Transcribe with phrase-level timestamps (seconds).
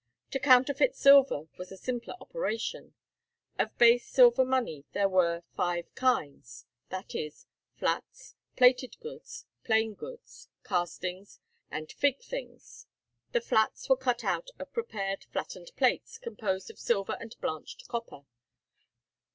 [0.31, 2.95] To counterfeit silver was a simpler operation.
[3.59, 7.45] Of base silver money there were five kinds; viz.
[7.77, 12.87] flats, plated goods, plain goods, castings, and fig things.
[13.31, 18.23] The flats were cut out of prepared flattened plates composed of silver and blanched copper.